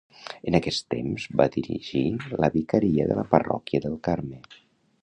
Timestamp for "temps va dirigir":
0.93-2.03